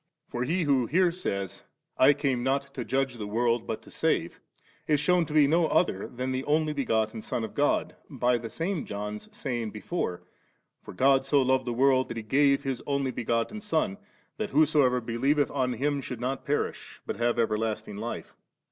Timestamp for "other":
5.67-6.07